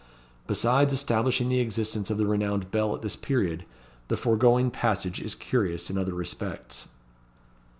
Besides 0.47 0.91
establishing 0.93 1.49
the 1.49 1.59
existence 1.59 2.09
of 2.09 2.17
the 2.17 2.25
renowned 2.25 2.71
Bell 2.71 2.95
at 2.95 3.03
this 3.03 3.15
period, 3.15 3.65
the 4.07 4.17
foregoing 4.17 4.71
passage 4.71 5.21
is 5.21 5.35
curious 5.35 5.91
in 5.91 5.97
other 5.99 6.15
respects. 6.15 6.87